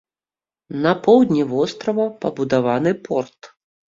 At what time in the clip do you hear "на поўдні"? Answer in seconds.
0.85-1.43